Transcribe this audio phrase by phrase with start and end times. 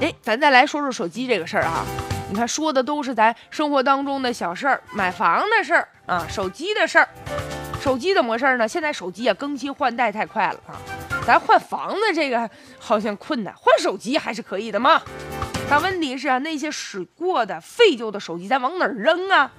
[0.00, 1.84] 哎，咱再来说说手机这个事儿啊。
[2.30, 7.08] 你看，说的都是咱生活当中的小事儿，买房的事儿啊，手机的事儿。
[7.80, 8.68] 手机怎么回事呢？
[8.68, 10.76] 现在手机啊更新换代太快了啊，
[11.26, 15.02] 咱换房子这个好像困难，换手机还是可以的嘛。
[15.68, 19.50] 但问题是啊，那些使过的废旧的手机，咱往哪儿扔啊？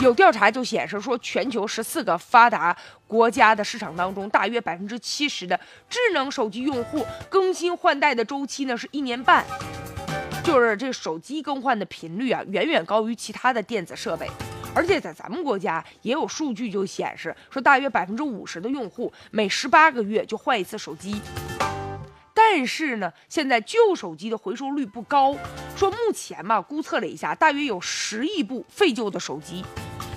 [0.00, 2.76] 有调查就显示说，全球十四个发达
[3.06, 5.58] 国家的市场当中，大约百分之七十的
[5.88, 9.44] 智能手机用户更新换代的周期呢是一年半，
[10.44, 14.28] 就是这手机更换的频率啊远远高于其他的电子设备。
[14.74, 21.18] 而且在咱们国家也有数据就显示说，大约百分之五十的用户每十八个月就换一次手机。
[22.34, 25.34] 但是呢，现在旧手机的回收率不高，
[25.74, 29.64] 说目前嘛，估测了一下，大约有十亿部废旧的手机，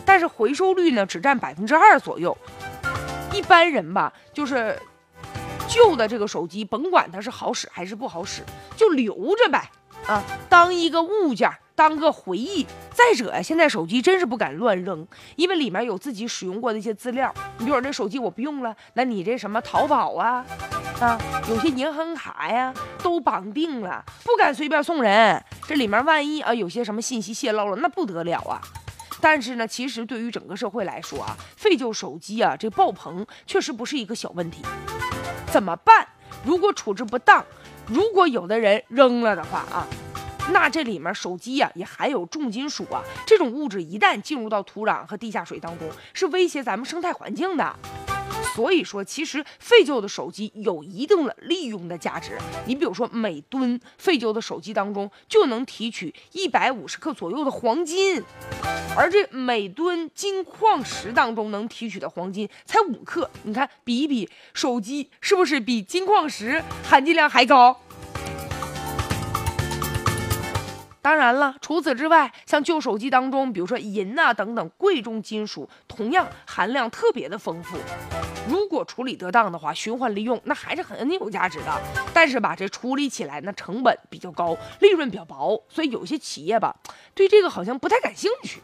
[0.09, 2.35] 但是回收率呢只占百分之二左右。
[3.31, 4.75] 一般人吧，就是
[5.67, 8.41] 旧的这个手机，甭管它是好使还是不好使，
[8.75, 9.69] 就留着呗，
[10.07, 11.47] 啊，当一个物件。
[11.75, 12.65] 当个回忆。
[12.91, 15.07] 再者呀，现在手机真是不敢乱扔，
[15.37, 17.33] 因为里面有自己使用过的一些资料。
[17.57, 20.45] 你比如说这手机我不用了，那你这什么淘宝啊，
[20.99, 25.41] 啊，有些银行卡呀都绑定了，不敢随便送人。
[25.67, 28.59] 这里面万一啊有些什么信息泄露了，那不得了啊。
[29.21, 34.61] 但是呢，其实对于整个社会来说啊，废旧手机啊这爆棚确实不是一个小问题。
[35.51, 36.07] 怎么办？
[36.45, 37.45] 如果处置不当，
[37.87, 39.85] 如果有的人扔了的话啊。
[40.51, 47.75] 那这里面手机呀也含有重金属啊，这种物质一旦进入到土壤和地下水当中，是威胁咱们生态环境的。
[48.59, 52.37] 所以说，其实废旧的手机有一定的利用的价值。
[52.65, 58.21] 你比如说，每吨废旧的手机当中就能提取一百五十克左右的黄金，
[58.97, 63.31] 而这每吨金矿石当中能提取的黄金才五克。
[63.43, 67.79] 你看，比一比，手机是不是比金矿石含金量还高？
[71.01, 77.77] 当然了，除此之外，像旧手机当中，比如说银呐等等贵重金属，同样含量特别的丰富。
[78.47, 81.81] 如果处理得当的话，循环利用那还是很有价值的。
[82.13, 86.75] 但是吧，这处理起来那成本比较高，利润比较薄，所以有些企业吧，
[87.13, 88.61] 对这个好像不太感兴趣。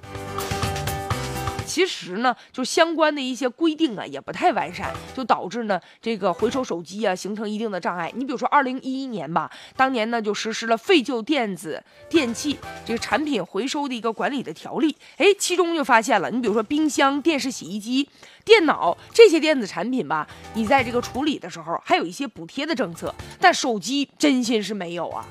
[1.65, 8.11] 其实呢，就相关的一些规定啊，也不太完善，就导致呢这个回收手机啊形成一定的障碍。
[8.15, 14.95] 你比如说，二零一一年吧，当年呢就实施了废旧电子电器这个产品回收的一个管理的条例。
[15.17, 18.07] 哎，其中就发现了，你比如说冰箱、电视、洗衣机、
[18.43, 25.25] 电脑这些电子产品吧，你在这个处理的时候还有一些补贴的政策，但手机真心是没有啊。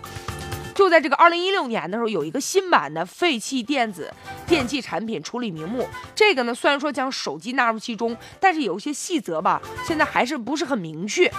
[0.74, 4.12] 就在这个二零一六年的时候，有一个新版的废弃电子
[4.46, 5.88] 电器产品处理名目。
[6.14, 11.30] 这个呢，虽然说将手机纳入其中，但是有一些细则吧，现在还是不是很明确。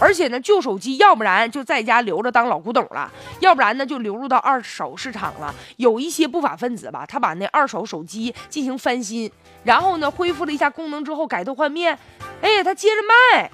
[0.00, 3.10] 而且呢，旧手机要不然就在家留着当老古董了，
[3.40, 5.52] 要不然呢就流入到二手市场了。
[5.76, 9.28] 有一些不法分子吧，他把那二手手机进行翻新，
[9.64, 11.98] 然后呢恢复了一下功能之后改头换面，
[12.40, 13.50] 哎，他接着卖，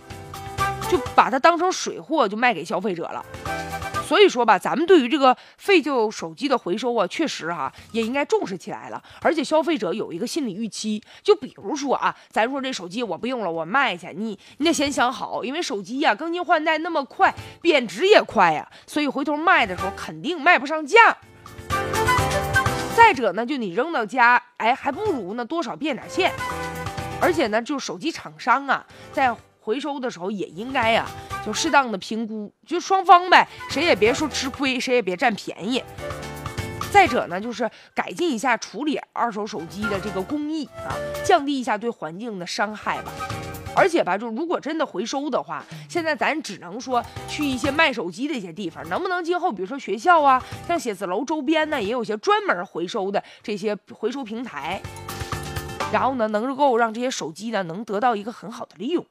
[0.91, 3.25] 就把它当成水货就卖给消费者了。
[4.07, 9.03] 所以说吧，咱们对于这个废旧手机的回收啊，确实哈也应该重视起来了。
[9.23, 21.17] 而且消费者有一个心理预期，就比如说啊，咱说这手机我不用了，我卖去，你你得先想好，因为手机呀更新换代那么快，贬值也快呀，所以回头卖的时候肯定卖不上价。
[22.95, 26.31] 再者呢，就你扔到家，哎，还不如呢多少变点现。
[27.21, 31.07] 而且呢，就手机厂商啊，在回收的时候也应该呀。
[31.45, 35.83] 就适当的评估，就双方呗，谁也别说吃亏，谁也别占便宜。
[36.91, 40.95] 再者呢，就是改进一下处理二手手机的这个工艺啊，
[41.25, 43.13] 降低一下对环境的伤害吧。
[43.77, 54.81] 而且吧，就如果真的回收的话，现在咱只能说去一些卖手机的一些地方，能不能今后比如说学校啊，像写字楼周边呢，也有些专门回收的这些回收平台，
[55.93, 59.05] 然后呢，能够让这些手机呢能得到一个很好的利用。